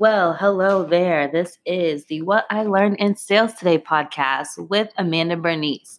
[0.00, 1.28] Well, hello there.
[1.28, 5.98] This is the What I Learned in Sales Today podcast with Amanda Bernice.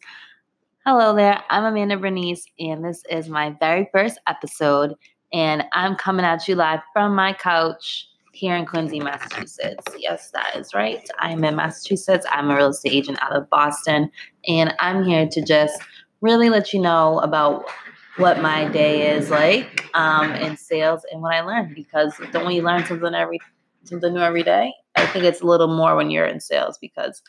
[0.87, 1.39] Hello there.
[1.51, 4.95] I'm Amanda Bernice, and this is my very first episode.
[5.33, 9.85] And I'm coming at you live from my couch here in Quincy, Massachusetts.
[9.95, 11.07] Yes, that is right.
[11.19, 12.25] I'm in Massachusetts.
[12.31, 14.09] I'm a real estate agent out of Boston,
[14.47, 15.79] and I'm here to just
[16.21, 17.69] really let you know about
[18.17, 21.75] what my day is like um, in sales and what I learned.
[21.75, 23.39] Because don't we learn something every
[23.83, 24.73] something new every day?
[24.95, 27.21] I think it's a little more when you're in sales because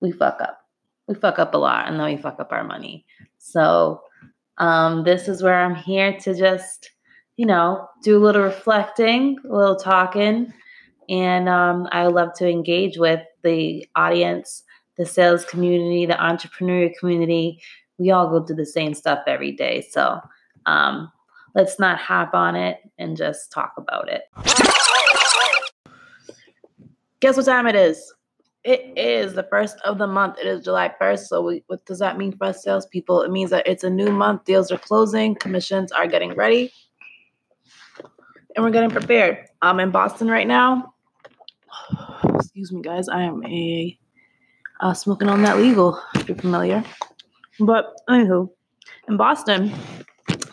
[0.00, 0.58] we fuck up.
[1.08, 3.06] We fuck up a lot, and then we fuck up our money.
[3.38, 4.02] So
[4.58, 6.90] um, this is where I'm here to just
[7.36, 10.52] you know, do a little reflecting, a little talking,
[11.08, 14.64] and um, I love to engage with the audience,
[14.96, 17.60] the sales community, the entrepreneurial community.
[17.98, 19.86] We all go through the same stuff every day.
[19.90, 20.20] So
[20.64, 21.12] um,
[21.54, 24.22] let's not hop on it and just talk about it.
[27.26, 28.14] Guess what time it is?
[28.62, 30.38] It is the first of the month.
[30.38, 31.26] It is July 1st.
[31.26, 33.22] So, we, what does that mean for us salespeople?
[33.22, 34.44] It means that it's a new month.
[34.44, 36.72] Deals are closing, commissions are getting ready
[38.54, 39.38] and we're getting prepared.
[39.60, 40.94] I'm in Boston right now.
[42.36, 43.08] Excuse me, guys.
[43.08, 43.98] I am a
[44.80, 46.84] uh, smoking on that legal, if you're familiar.
[47.58, 48.50] But anywho,
[49.08, 49.74] in Boston,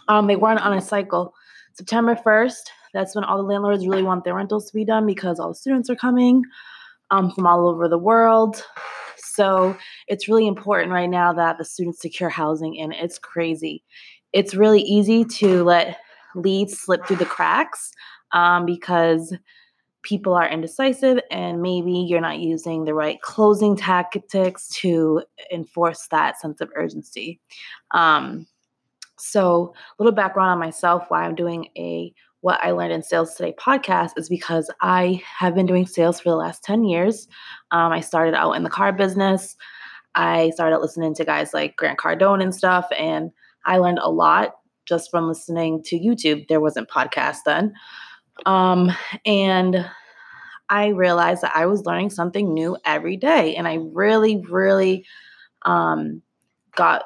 [0.08, 1.36] um, they run on a cycle.
[1.74, 2.64] September 1st,
[2.94, 5.56] that's when all the landlords really want their rentals to be done because all the
[5.56, 6.44] students are coming
[7.12, 8.64] um, from all over the world.
[9.18, 9.76] So
[10.08, 13.84] it's really important right now that the students secure housing, and it's crazy.
[14.32, 15.98] It's really easy to let
[16.36, 17.92] leads slip through the cracks
[18.32, 19.36] um, because
[20.04, 26.40] people are indecisive and maybe you're not using the right closing tactics to enforce that
[26.40, 27.40] sense of urgency.
[27.92, 28.46] Um,
[29.24, 33.36] so, a little background on myself why I'm doing a What I Learned in Sales
[33.36, 37.30] Today podcast is because I have been doing sales for the last 10 years.
[37.72, 39.56] Um, I started out in the car business.
[40.14, 43.32] I started listening to guys like Grant Cardone and stuff, and
[43.66, 44.56] I learned a lot
[44.86, 46.50] just from listening to YouTube.
[46.50, 47.74] There wasn't podcast then.
[48.46, 48.92] Um,
[49.26, 49.90] and
[50.68, 53.56] I realized that I was learning something new every day.
[53.56, 55.06] And I really, really
[55.62, 56.22] um,
[56.76, 57.04] got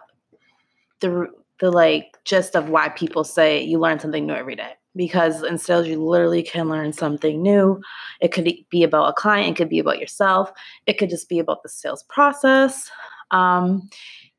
[0.99, 1.27] the,
[1.59, 4.73] the like gist of why people say you learn something new every day.
[4.95, 7.79] Because in sales, you literally can learn something new.
[8.19, 10.51] It could be about a client, it could be about yourself,
[10.87, 12.89] it could just be about the sales process.
[13.31, 13.89] Um,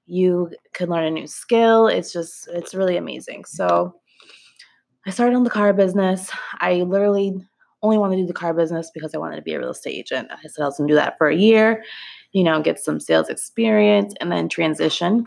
[0.06, 1.86] you could learn a new skill.
[1.86, 3.44] It's just, it's really amazing.
[3.44, 3.94] So
[5.06, 6.30] I started on the car business.
[6.60, 7.34] I literally
[7.82, 9.94] only wanted to do the car business because I wanted to be a real estate
[9.94, 10.28] agent.
[10.32, 11.84] I said I was going to do that for a year,
[12.32, 15.26] you know, get some sales experience and then transition.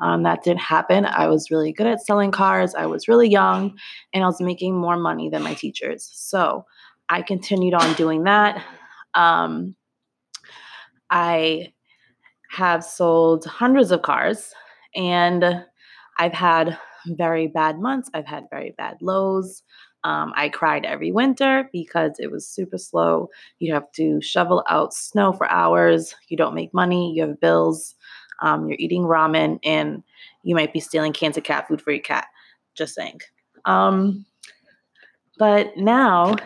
[0.00, 1.06] Um, that didn't happen.
[1.06, 2.74] I was really good at selling cars.
[2.74, 3.78] I was really young
[4.12, 6.10] and I was making more money than my teachers.
[6.12, 6.64] So
[7.08, 8.62] I continued on doing that.
[9.14, 9.74] Um,
[11.10, 11.72] I
[12.50, 14.52] have sold hundreds of cars
[14.94, 15.64] and
[16.18, 18.10] I've had very bad months.
[18.14, 19.62] I've had very bad lows.
[20.04, 23.28] Um, I cried every winter because it was super slow.
[23.58, 26.14] You have to shovel out snow for hours.
[26.28, 27.12] You don't make money.
[27.12, 27.95] You have bills.
[28.40, 30.02] Um, you're eating ramen, and
[30.42, 32.26] you might be stealing cans of cat food for your cat.
[32.74, 33.20] Just saying.
[33.64, 34.26] Um,
[35.38, 36.36] but now,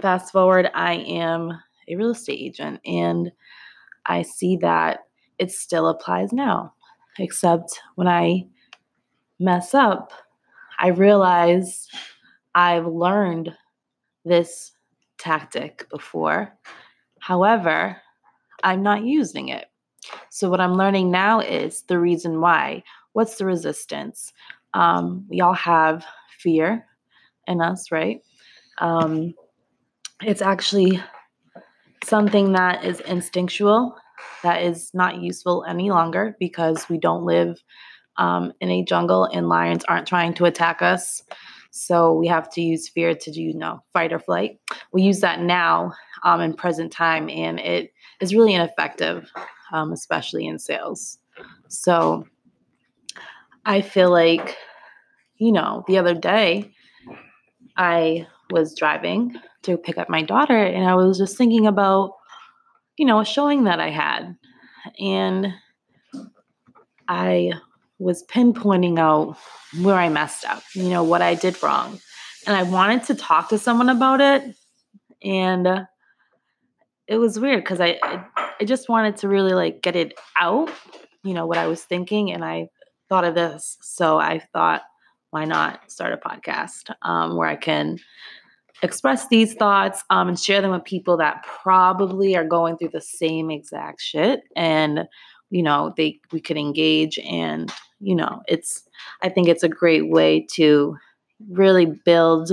[0.00, 1.52] fast forward, I am
[1.88, 3.32] a real estate agent, and
[4.06, 5.00] I see that
[5.38, 6.74] it still applies now,
[7.18, 8.46] except when I
[9.38, 10.12] mess up,
[10.78, 11.88] I realize
[12.54, 13.54] I've learned
[14.24, 14.72] this
[15.18, 16.56] tactic before.
[17.20, 17.96] However,
[18.62, 19.69] I'm not using it.
[20.30, 22.82] So, what I'm learning now is the reason why.
[23.12, 24.32] What's the resistance?
[24.74, 26.04] Um, we all have
[26.38, 26.86] fear
[27.46, 28.22] in us, right?
[28.78, 29.34] Um,
[30.22, 31.02] it's actually
[32.04, 33.96] something that is instinctual
[34.42, 37.62] that is not useful any longer because we don't live
[38.16, 41.22] um, in a jungle and lions aren't trying to attack us.
[41.70, 44.58] So we have to use fear to do, you know, fight or flight.
[44.92, 45.92] We use that now
[46.24, 49.30] um, in present time, and it is really ineffective,
[49.72, 51.18] um, especially in sales.
[51.68, 52.26] So
[53.64, 54.56] I feel like,
[55.36, 56.72] you know, the other day
[57.76, 62.14] I was driving to pick up my daughter, and I was just thinking about
[63.00, 64.36] you know, a showing that I had.
[64.98, 65.54] And
[67.08, 67.54] I
[67.98, 69.38] was pinpointing out
[69.80, 71.98] where I messed up, you know, what I did wrong.
[72.46, 74.54] And I wanted to talk to someone about it.
[75.22, 75.86] And
[77.06, 80.70] it was weird because I, I, I just wanted to really like get it out,
[81.24, 82.30] you know, what I was thinking.
[82.30, 82.68] And I
[83.08, 83.78] thought of this.
[83.80, 84.82] So I thought,
[85.30, 87.98] why not start a podcast um, where I can
[88.82, 93.00] express these thoughts um, and share them with people that probably are going through the
[93.00, 95.06] same exact shit and
[95.50, 97.70] you know they we could engage and
[98.00, 98.84] you know it's
[99.22, 100.96] i think it's a great way to
[101.50, 102.50] really build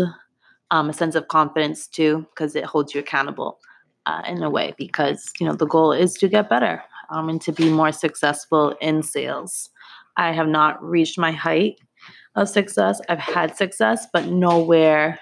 [0.71, 3.59] um, a sense of confidence too because it holds you accountable
[4.07, 7.41] uh, in a way because you know the goal is to get better um, and
[7.41, 9.69] to be more successful in sales
[10.17, 11.79] i have not reached my height
[12.35, 15.19] of success i've had success but nowhere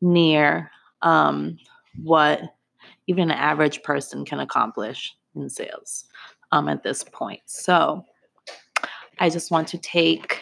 [0.00, 0.70] near
[1.02, 1.56] um,
[2.02, 2.40] what
[3.06, 6.04] even an average person can accomplish in sales
[6.52, 7.40] um, at this point.
[7.46, 8.04] So
[9.18, 10.40] I just want to take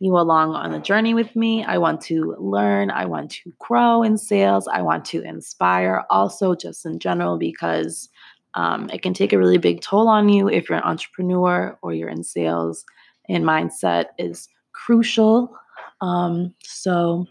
[0.00, 1.62] you along on the journey with me.
[1.62, 2.90] I want to learn.
[2.90, 4.66] I want to grow in sales.
[4.66, 8.08] I want to inspire also, just in general, because
[8.54, 11.92] um, it can take a really big toll on you if you're an entrepreneur or
[11.92, 12.84] you're in sales.
[13.28, 15.54] And mindset is crucial.
[16.00, 17.26] Um, so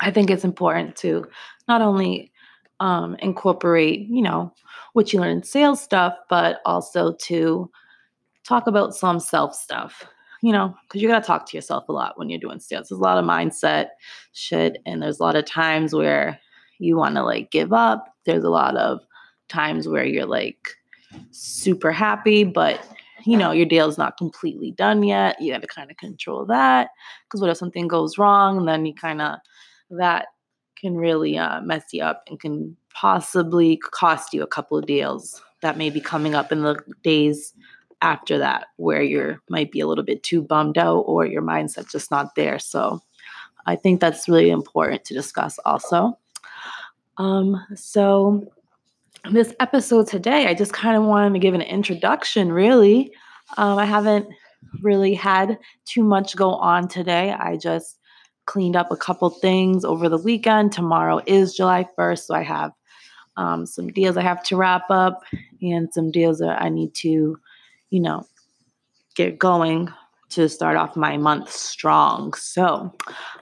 [0.00, 1.26] I think it's important to
[1.68, 2.32] not only
[2.80, 4.52] um, incorporate, you know,
[4.94, 7.70] what you learn in sales stuff, but also to
[8.44, 10.04] talk about some self stuff,
[10.42, 12.88] you know, because you got to talk to yourself a lot when you're doing sales.
[12.88, 13.88] There's a lot of mindset
[14.32, 16.38] shit, and there's a lot of times where
[16.78, 18.16] you want to like give up.
[18.26, 19.00] There's a lot of
[19.48, 20.58] times where you're like
[21.30, 22.84] super happy, but
[23.24, 25.40] you know, your deal is not completely done yet.
[25.40, 26.90] You got to kind of control that
[27.24, 29.38] because what if something goes wrong and then you kind of
[29.90, 30.26] that
[30.76, 35.40] can really uh, mess you up and can possibly cost you a couple of deals
[35.60, 37.54] that may be coming up in the days
[38.02, 41.92] after that where you might be a little bit too bummed out or your mindset's
[41.92, 42.58] just not there.
[42.58, 43.00] So
[43.64, 46.18] i think that's really important to discuss also.
[47.16, 48.44] Um, so
[49.30, 53.12] this episode today i just kind of wanted to give an introduction really.
[53.56, 54.26] Um, i haven't
[54.80, 57.32] really had too much go on today.
[57.32, 57.98] I just
[58.46, 60.72] cleaned up a couple things over the weekend.
[60.72, 62.72] Tomorrow is July 1st, so I have
[63.36, 65.22] um, some deals I have to wrap up
[65.62, 67.38] and some deals that I need to,
[67.92, 68.26] you know,
[69.14, 69.92] get going
[70.30, 72.32] to start off my month strong.
[72.32, 72.90] So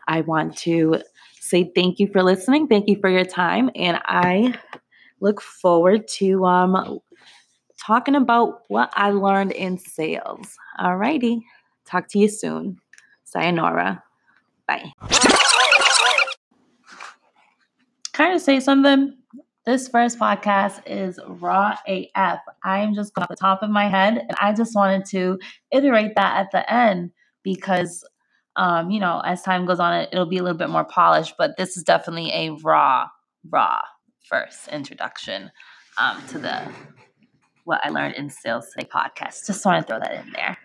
[0.09, 1.01] I want to
[1.41, 2.67] say thank you for listening.
[2.67, 3.71] Thank you for your time.
[3.77, 4.59] And I
[5.21, 6.99] look forward to um,
[7.81, 10.57] talking about what I learned in sales.
[10.81, 11.41] All righty.
[11.87, 12.79] Talk to you soon.
[13.23, 14.03] Sayonara.
[14.67, 14.93] Bye.
[18.13, 19.17] Kind of say something.
[19.71, 22.41] This first podcast is raw AF.
[22.65, 25.39] I'm just going off the top of my head, and I just wanted to
[25.71, 27.13] iterate that at the end
[27.45, 28.05] because,
[28.57, 31.35] um, you know, as time goes on, it'll be a little bit more polished.
[31.39, 33.07] But this is definitely a raw,
[33.49, 33.81] raw
[34.29, 35.53] first introduction
[35.99, 36.63] um, to the
[37.63, 39.47] what I learned in Sales Today podcast.
[39.47, 40.59] Just want to throw that in there.